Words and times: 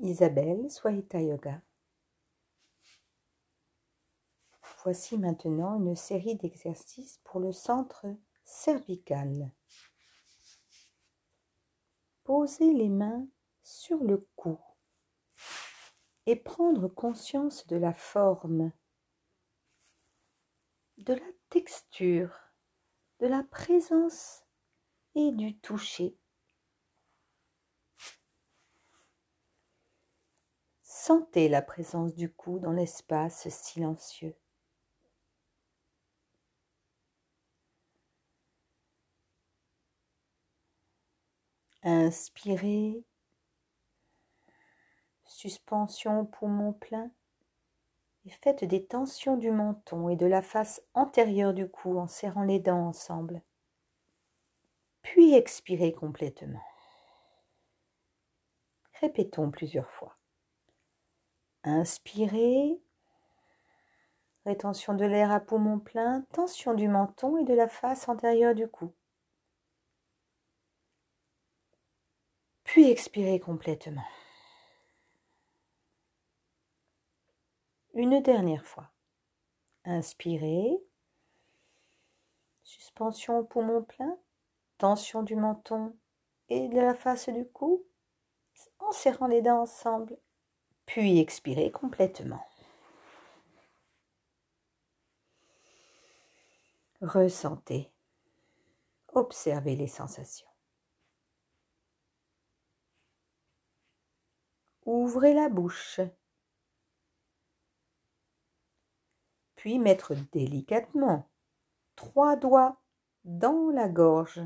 Isabelle 0.00 0.70
Swahita 0.70 1.20
Yoga. 1.20 1.60
Voici 4.84 5.18
maintenant 5.18 5.74
une 5.74 5.96
série 5.96 6.36
d'exercices 6.36 7.20
pour 7.24 7.40
le 7.40 7.52
centre 7.52 8.06
cervical. 8.44 9.52
Posez 12.22 12.72
les 12.72 12.88
mains 12.88 13.26
sur 13.64 13.98
le 14.04 14.24
cou 14.36 14.56
et 16.26 16.36
prendre 16.36 16.86
conscience 16.86 17.66
de 17.66 17.76
la 17.76 17.92
forme, 17.92 18.70
de 20.98 21.14
la 21.14 21.32
texture, 21.48 22.38
de 23.18 23.26
la 23.26 23.42
présence 23.42 24.44
et 25.16 25.32
du 25.32 25.58
toucher. 25.58 26.16
Sentez 31.08 31.48
la 31.48 31.62
présence 31.62 32.14
du 32.14 32.30
cou 32.30 32.58
dans 32.58 32.72
l'espace 32.72 33.48
silencieux. 33.48 34.36
Inspirez, 41.82 43.02
suspension 45.24 46.26
poumon 46.26 46.74
plein 46.74 47.10
et 48.26 48.30
faites 48.30 48.64
des 48.64 48.84
tensions 48.84 49.38
du 49.38 49.50
menton 49.50 50.10
et 50.10 50.16
de 50.16 50.26
la 50.26 50.42
face 50.42 50.82
antérieure 50.92 51.54
du 51.54 51.70
cou 51.70 51.98
en 51.98 52.06
serrant 52.06 52.42
les 52.42 52.60
dents 52.60 52.86
ensemble. 52.86 53.40
Puis 55.00 55.32
expirez 55.32 55.94
complètement. 55.94 56.60
Répétons 59.00 59.50
plusieurs 59.50 59.90
fois. 59.90 60.17
Inspirez. 61.64 62.80
Rétention 64.46 64.94
de 64.94 65.04
l'air 65.04 65.30
à 65.32 65.40
poumon 65.40 65.78
plein, 65.78 66.22
tension 66.32 66.72
du 66.72 66.88
menton 66.88 67.36
et 67.36 67.44
de 67.44 67.54
la 67.54 67.68
face 67.68 68.08
antérieure 68.08 68.54
du 68.54 68.68
cou. 68.68 68.92
Puis 72.64 72.90
expirez 72.90 73.40
complètement. 73.40 74.04
Une 77.94 78.22
dernière 78.22 78.64
fois. 78.64 78.90
Inspirez. 79.84 80.78
Suspension 82.62 83.38
au 83.38 83.44
poumon 83.44 83.82
plein, 83.82 84.16
tension 84.76 85.22
du 85.22 85.34
menton 85.34 85.96
et 86.48 86.68
de 86.68 86.78
la 86.78 86.94
face 86.94 87.28
du 87.28 87.46
cou 87.48 87.84
en 88.78 88.92
serrant 88.92 89.26
les 89.26 89.42
dents 89.42 89.62
ensemble 89.62 90.18
puis 90.88 91.20
expirez 91.20 91.70
complètement. 91.70 92.42
Ressentez, 97.02 97.92
observez 99.12 99.76
les 99.76 99.86
sensations. 99.86 100.48
Ouvrez 104.86 105.34
la 105.34 105.50
bouche, 105.50 106.00
puis 109.56 109.78
mettre 109.78 110.14
délicatement 110.32 111.28
trois 111.96 112.34
doigts 112.34 112.80
dans 113.24 113.68
la 113.68 113.90
gorge, 113.90 114.40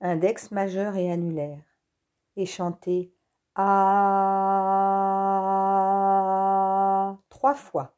index 0.00 0.52
majeur 0.52 0.94
et 0.94 1.10
annulaire, 1.10 1.64
et 2.36 2.46
chanter 2.46 3.12
à 3.56 4.75
trois 7.46 7.54
fois. 7.54 7.92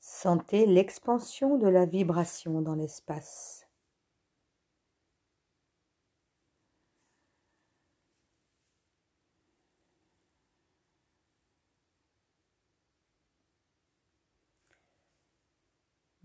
Sentez 0.00 0.66
l'expansion 0.66 1.56
de 1.58 1.66
la 1.68 1.86
vibration 1.86 2.62
dans 2.62 2.74
l'espace. 2.74 3.65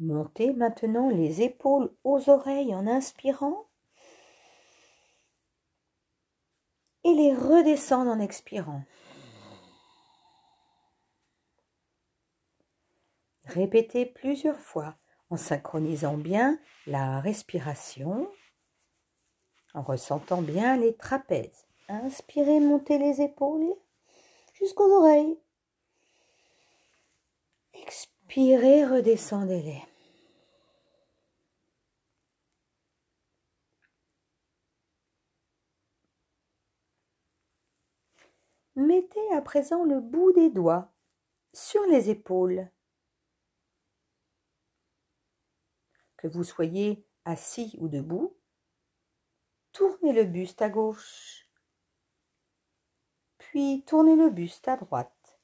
Montez 0.02 0.52
maintenant 0.54 1.10
les 1.10 1.44
épaules 1.44 1.94
aux 2.04 2.28
oreilles 2.28 2.74
en 2.74 2.88
inspirant 2.88 3.68
et 7.04 7.14
les 7.14 7.36
redescendre 7.36 8.10
en 8.10 8.20
expirant. 8.20 8.82
Répétez 13.46 14.08
plusieurs 14.08 14.60
fois 14.60 14.96
en 15.30 15.38
synchronisant 15.38 16.18
bien 16.18 16.60
la 16.88 17.20
respiration, 17.20 18.28
en 19.76 19.84
ressentant 19.84 20.42
bien 20.42 20.78
les 20.78 20.96
trapèzes. 20.96 21.68
Inspirez, 21.90 22.60
montez 22.60 22.98
les 22.98 23.22
épaules 23.22 23.76
jusqu'aux 24.54 24.92
oreilles. 24.98 25.38
Expirez, 27.76 28.84
redescendez-les. 28.84 29.91
Mettez 38.82 39.32
à 39.34 39.44
présent 39.44 39.84
le 39.84 40.00
bout 40.00 40.32
des 40.32 40.50
doigts 40.50 40.92
sur 41.54 41.84
les 41.86 42.10
épaules 42.10 42.68
que 46.18 46.28
vous 46.28 46.44
soyez 46.44 47.06
assis 47.24 47.76
ou 47.78 47.88
debout, 47.88 48.36
tournez 49.72 50.14
le 50.14 50.24
buste 50.24 50.64
à 50.64 50.70
gauche, 50.70 51.48
puis 53.38 53.84
tournez 53.86 54.16
le 54.16 54.32
buste 54.32 54.68
à 54.68 54.78
droite, 54.78 55.40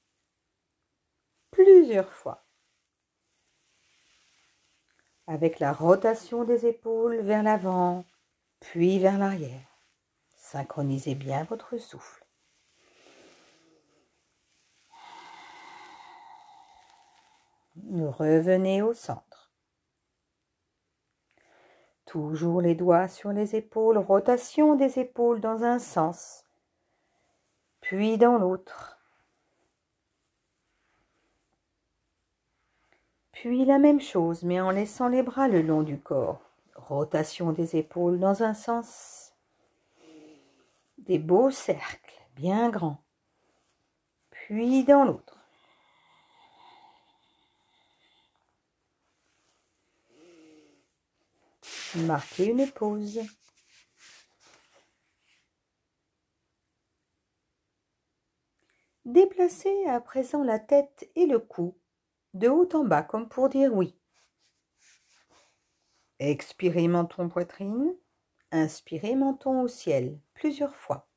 plusieurs 1.51 2.11
fois, 2.11 2.43
avec 5.27 5.59
la 5.59 5.73
rotation 5.73 6.43
des 6.43 6.65
épaules 6.65 7.19
vers 7.21 7.43
l'avant, 7.43 8.03
puis 8.61 8.97
vers 8.97 9.19
l'arrière. 9.19 9.79
Synchronisez 10.37 11.13
bien 11.13 11.43
votre 11.43 11.77
souffle. 11.77 12.26
Revenez 17.91 18.81
au 18.81 18.93
centre. 18.93 19.51
Toujours 22.05 22.61
les 22.61 22.75
doigts 22.75 23.07
sur 23.07 23.31
les 23.31 23.55
épaules, 23.55 23.97
rotation 23.97 24.75
des 24.75 24.99
épaules 24.99 25.41
dans 25.41 25.63
un 25.63 25.77
sens, 25.77 26.45
puis 27.81 28.17
dans 28.17 28.37
l'autre. 28.37 28.97
Puis 33.33 33.65
la 33.65 33.77
même 33.77 33.99
chose, 33.99 34.43
mais 34.43 34.59
en 34.59 34.71
laissant 34.71 35.09
les 35.09 35.21
bras 35.21 35.47
le 35.47 35.61
long 35.61 35.83
du 35.83 35.99
corps. 35.99 36.41
Rotation 36.75 37.51
des 37.51 37.75
épaules 37.75 38.19
dans 38.19 38.41
un 38.41 38.53
sens. 38.53 39.33
Des 40.97 41.19
beaux 41.19 41.51
cercles, 41.51 42.21
bien 42.35 42.69
grands. 42.69 43.03
Puis 44.31 44.83
dans 44.85 45.03
l'autre. 45.03 45.36
Marquez 52.05 52.47
une 52.47 52.69
pause. 52.69 53.19
Déplacez 59.05 59.85
à 59.85 59.99
présent 59.99 60.43
la 60.43 60.59
tête 60.59 61.09
et 61.15 61.25
le 61.25 61.39
cou 61.39 61.75
de 62.33 62.49
haut 62.49 62.69
en 62.73 62.83
bas 62.83 63.03
comme 63.03 63.27
pour 63.27 63.49
dire 63.49 63.73
oui. 63.73 63.97
Expirez 66.19 66.87
menton 66.87 67.29
poitrine, 67.29 67.95
inspirez 68.51 69.15
menton 69.15 69.61
au 69.61 69.67
ciel 69.67 70.19
plusieurs 70.33 70.75
fois. 70.75 71.07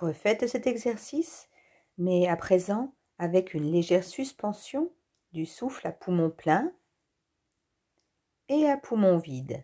Refaites 0.00 0.46
cet 0.46 0.66
exercice, 0.66 1.50
mais 1.98 2.26
à 2.26 2.34
présent 2.34 2.94
avec 3.18 3.52
une 3.52 3.70
légère 3.70 4.02
suspension 4.02 4.90
du 5.32 5.44
souffle 5.44 5.86
à 5.86 5.92
poumon 5.92 6.30
plein 6.30 6.72
et 8.48 8.66
à 8.66 8.78
poumon 8.78 9.18
vide. 9.18 9.62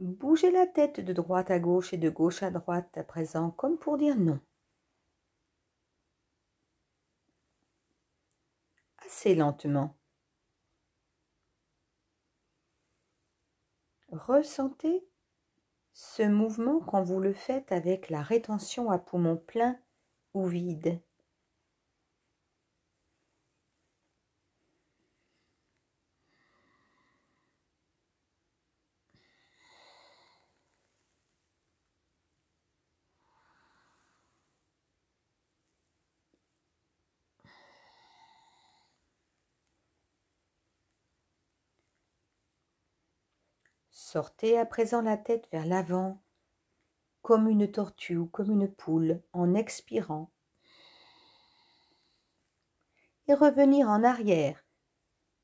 Bougez 0.00 0.50
la 0.52 0.66
tête 0.66 1.00
de 1.00 1.12
droite 1.12 1.50
à 1.50 1.58
gauche 1.58 1.92
et 1.92 1.96
de 1.98 2.08
gauche 2.10 2.42
à 2.42 2.50
droite 2.50 2.96
à 2.96 3.04
présent, 3.04 3.50
comme 3.50 3.78
pour 3.78 3.98
dire 3.98 4.16
non. 4.16 4.40
Assez 8.98 9.34
lentement. 9.34 9.96
Ressentez 14.10 15.04
ce 15.92 16.22
mouvement 16.22 16.80
quand 16.80 17.02
vous 17.02 17.18
le 17.18 17.34
faites 17.34 17.72
avec 17.72 18.08
la 18.08 18.22
rétention 18.22 18.90
à 18.90 18.98
poumon 18.98 19.36
plein 19.36 19.78
ou 20.32 20.46
vide. 20.46 21.00
Sortez 44.10 44.58
à 44.58 44.64
présent 44.64 45.02
la 45.02 45.18
tête 45.18 45.50
vers 45.52 45.66
l'avant, 45.66 46.22
comme 47.20 47.46
une 47.46 47.70
tortue 47.70 48.16
ou 48.16 48.24
comme 48.24 48.50
une 48.50 48.66
poule, 48.66 49.20
en 49.34 49.52
expirant. 49.52 50.30
Et 53.26 53.34
revenir 53.34 53.86
en 53.90 54.02
arrière 54.02 54.64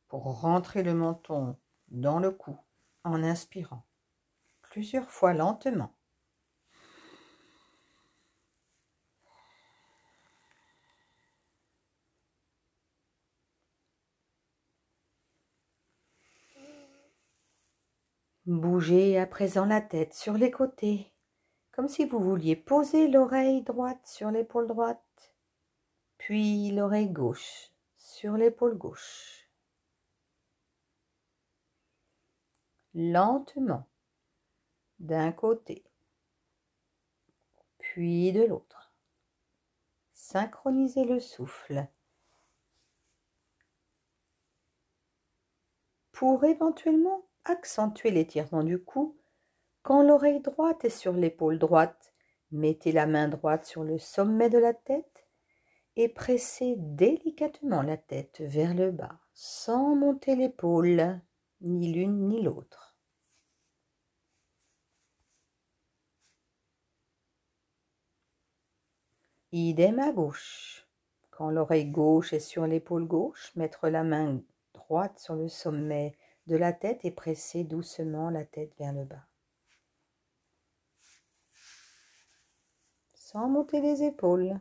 pour 0.09 0.41
rentrer 0.41 0.83
le 0.83 0.95
menton 0.95 1.59
dans 1.89 2.21
le 2.21 2.31
cou 2.31 2.57
en 3.05 3.23
inspirant, 3.23 3.85
plusieurs 4.63 5.11
fois 5.11 5.35
lentement. 5.35 5.95
Bougez 18.47 19.19
à 19.19 19.27
présent 19.27 19.65
la 19.65 19.81
tête 19.81 20.13
sur 20.13 20.35
les 20.35 20.51
côtés, 20.51 21.11
comme 21.73 21.89
si 21.89 22.05
vous 22.05 22.19
vouliez 22.19 22.57
poser 22.57 23.09
l'oreille 23.09 23.63
droite 23.63 24.07
sur 24.07 24.31
l'épaule 24.31 24.67
droite, 24.67 25.35
puis 26.19 26.71
l'oreille 26.71 27.09
gauche 27.09 27.71
sur 27.97 28.37
l'épaule 28.37 28.77
gauche. 28.77 29.49
Lentement, 32.93 33.89
d'un 34.99 35.33
côté, 35.33 35.83
puis 37.79 38.31
de 38.31 38.45
l'autre. 38.45 38.95
Synchronisez 40.13 41.07
le 41.07 41.19
souffle. 41.19 41.89
Pour 46.13 46.45
éventuellement 46.45 47.25
accentuez 47.45 48.11
l'étirement 48.11 48.63
du 48.63 48.83
cou. 48.83 49.17
Quand 49.83 50.03
l'oreille 50.03 50.41
droite 50.41 50.85
est 50.85 50.91
sur 50.91 51.13
l'épaule 51.13 51.59
droite, 51.59 52.13
mettez 52.51 52.93
la 52.93 53.07
main 53.07 53.29
droite 53.29 53.65
sur 53.67 53.85
le 53.85 53.99
sommet 53.99 54.51
de 54.51 54.59
la 54.59 54.75
tête 54.75 55.27
et 55.97 56.09
pressez 56.09 56.75
délicatement 56.79 57.83
la 57.83 57.97
tête 57.97 58.41
vers 58.41 58.75
le 58.75 58.91
bas, 58.91 59.21
sans 59.33 59.95
monter 59.95 60.37
l'épaule, 60.37 61.21
ni 61.61 61.93
l'une 61.93 62.29
ni 62.29 62.43
l'autre. 62.43 62.97
Idem 69.53 70.01
à 70.01 70.11
gauche. 70.11 70.89
Quand 71.31 71.51
l'oreille 71.51 71.87
gauche 71.87 72.33
est 72.33 72.41
sur 72.41 72.67
l'épaule 72.67 73.07
gauche, 73.07 73.53
mettre 73.55 73.89
la 73.89 74.03
main 74.03 74.41
droite 74.73 75.19
sur 75.21 75.37
le 75.37 75.49
sommet 75.49 76.17
de 76.47 76.57
la 76.57 76.73
tête 76.73 77.05
et 77.05 77.11
presser 77.11 77.65
doucement 77.65 78.31
la 78.31 78.45
tête 78.45 78.75
vers 78.79 78.93
le 78.93 79.05
bas. 79.05 79.27
Sans 83.15 83.49
monter 83.49 83.81
les 83.81 84.03
épaules. 84.03 84.61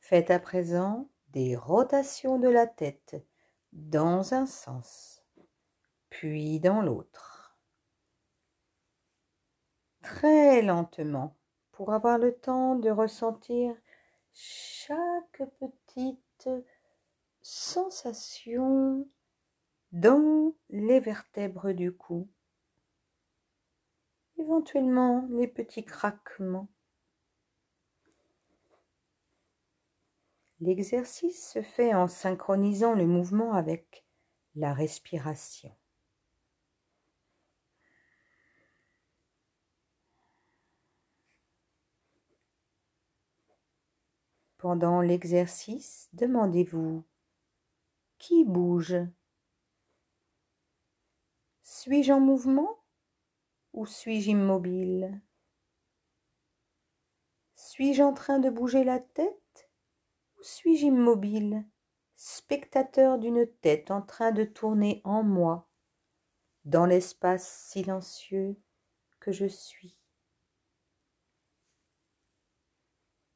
Faites 0.00 0.30
à 0.30 0.38
présent 0.38 1.08
des 1.28 1.56
rotations 1.56 2.38
de 2.38 2.48
la 2.48 2.66
tête 2.66 3.16
dans 3.72 4.34
un 4.34 4.46
sens, 4.46 5.24
puis 6.10 6.60
dans 6.60 6.82
l'autre. 6.82 7.58
Très 10.02 10.60
lentement 10.60 11.34
pour 11.74 11.92
avoir 11.92 12.18
le 12.18 12.32
temps 12.32 12.76
de 12.76 12.88
ressentir 12.88 13.74
chaque 14.32 15.42
petite 15.58 16.48
sensation 17.42 19.08
dans 19.92 20.54
les 20.70 21.00
vertèbres 21.00 21.72
du 21.72 21.92
cou, 21.92 22.28
éventuellement 24.38 25.26
les 25.30 25.48
petits 25.48 25.84
craquements. 25.84 26.68
L'exercice 30.60 31.50
se 31.52 31.62
fait 31.62 31.92
en 31.92 32.06
synchronisant 32.06 32.94
le 32.94 33.06
mouvement 33.06 33.52
avec 33.52 34.04
la 34.54 34.72
respiration. 34.72 35.74
Pendant 44.64 45.02
l'exercice, 45.02 46.08
demandez-vous 46.14 47.04
qui 48.16 48.46
bouge? 48.46 48.96
Suis-je 51.62 52.10
en 52.10 52.20
mouvement 52.20 52.82
ou 53.74 53.84
suis-je 53.84 54.30
immobile? 54.30 55.20
Suis-je 57.54 58.02
en 58.02 58.14
train 58.14 58.38
de 58.38 58.48
bouger 58.48 58.84
la 58.84 59.00
tête 59.00 59.68
ou 60.38 60.42
suis-je 60.42 60.86
immobile, 60.86 61.66
spectateur 62.16 63.18
d'une 63.18 63.46
tête 63.60 63.90
en 63.90 64.00
train 64.00 64.32
de 64.32 64.44
tourner 64.44 65.02
en 65.04 65.22
moi, 65.22 65.68
dans 66.64 66.86
l'espace 66.86 67.66
silencieux 67.68 68.56
que 69.20 69.30
je 69.30 69.44
suis. 69.44 69.98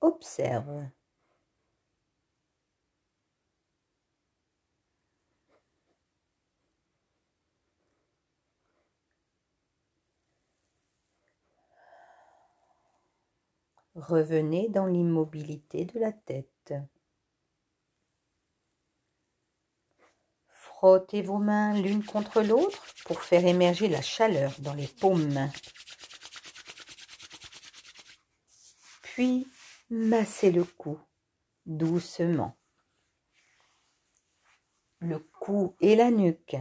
Observe. 0.01 0.89
Revenez 13.99 14.69
dans 14.69 14.87
l'immobilité 14.87 15.85
de 15.85 15.99
la 15.99 16.13
tête. 16.13 16.73
Frottez 20.47 21.21
vos 21.21 21.39
mains 21.39 21.75
l'une 21.75 22.05
contre 22.05 22.43
l'autre 22.43 22.87
pour 23.07 23.21
faire 23.23 23.45
émerger 23.45 23.89
la 23.89 24.01
chaleur 24.01 24.55
dans 24.61 24.75
les 24.75 24.87
paumes. 24.87 25.51
Puis 29.03 29.49
massez 29.91 30.53
le 30.53 30.63
cou 30.63 31.01
doucement. 31.67 32.57
Le 35.01 35.19
cou 35.19 35.75
et 35.81 35.97
la 35.97 36.13
nuque 36.13 36.57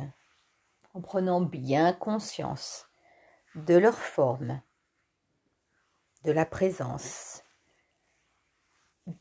en 0.95 1.01
prenant 1.01 1.41
bien 1.41 1.93
conscience 1.93 2.87
de 3.53 3.75
leur 3.75 3.95
forme 3.95 4.59
de 6.23 6.31
la 6.31 6.45
présence 6.45 7.43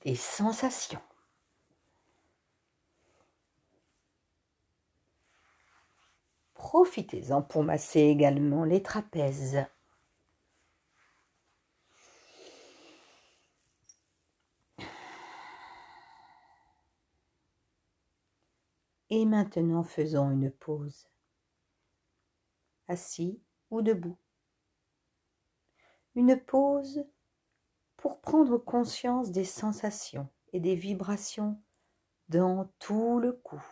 des 0.02 0.16
sensations. 0.16 1.02
Profitez-en 6.54 7.42
pour 7.42 7.62
masser 7.62 8.00
également 8.00 8.64
les 8.64 8.82
trapèzes. 8.82 9.64
Et 19.08 19.24
maintenant 19.24 19.84
faisons 19.84 20.30
une 20.32 20.50
pause, 20.50 21.08
assis 22.88 23.40
ou 23.70 23.80
debout. 23.80 24.18
Une 26.16 26.40
pause 26.40 27.04
pour 27.98 28.22
prendre 28.22 28.56
conscience 28.56 29.30
des 29.30 29.44
sensations 29.44 30.30
et 30.54 30.60
des 30.60 30.74
vibrations 30.74 31.60
dans 32.30 32.72
tout 32.78 33.18
le 33.18 33.32
cou, 33.32 33.62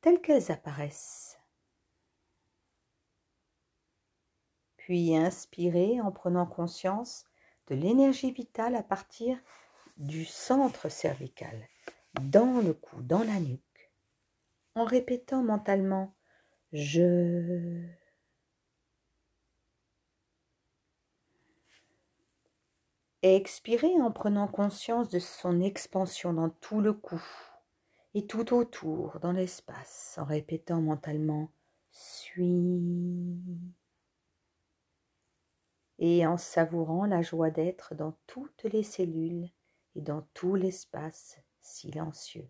telles 0.00 0.22
qu'elles 0.22 0.52
apparaissent. 0.52 1.40
Puis 4.76 5.16
inspirez 5.16 6.00
en 6.00 6.12
prenant 6.12 6.46
conscience 6.46 7.26
de 7.66 7.74
l'énergie 7.74 8.30
vitale 8.30 8.76
à 8.76 8.84
partir 8.84 9.36
du 9.96 10.24
centre 10.24 10.88
cervical 10.88 11.68
dans 12.20 12.60
le 12.60 12.74
cou, 12.74 13.02
dans 13.02 13.24
la 13.24 13.40
nuque, 13.40 13.92
en 14.76 14.84
répétant 14.84 15.42
mentalement 15.42 16.14
je. 16.72 18.03
Expirez 23.32 24.00
en 24.00 24.10
prenant 24.10 24.48
conscience 24.48 25.08
de 25.08 25.18
son 25.18 25.60
expansion 25.60 26.32
dans 26.32 26.50
tout 26.50 26.80
le 26.80 26.92
cou 26.92 27.22
et 28.14 28.26
tout 28.26 28.54
autour 28.54 29.18
dans 29.20 29.32
l'espace, 29.32 30.16
en 30.20 30.24
répétant 30.24 30.80
mentalement 30.80 31.50
suis 31.90 33.32
et 35.98 36.26
en 36.26 36.36
savourant 36.36 37.06
la 37.06 37.22
joie 37.22 37.50
d'être 37.50 37.94
dans 37.94 38.14
toutes 38.26 38.64
les 38.64 38.82
cellules 38.82 39.48
et 39.94 40.00
dans 40.00 40.26
tout 40.34 40.54
l'espace 40.54 41.38
silencieux. 41.60 42.48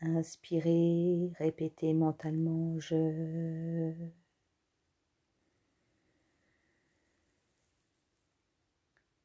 Inspirez, 0.00 1.30
répétez 1.38 1.92
mentalement 1.92 2.78
je. 2.78 3.92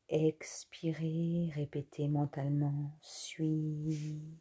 Expirez, 0.10 1.52
répétez 1.54 2.08
mentalement 2.08 2.98
suis. 3.02 4.40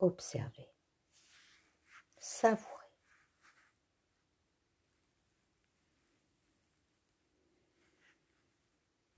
Observez, 0.00 0.68
savourez. 2.18 2.81